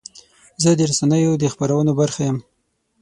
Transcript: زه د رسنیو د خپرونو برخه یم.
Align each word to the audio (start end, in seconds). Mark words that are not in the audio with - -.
زه 0.63 0.69
د 0.75 0.81
رسنیو 0.91 1.33
د 1.41 1.43
خپرونو 1.53 1.91
برخه 1.99 2.21
یم. 2.27 2.37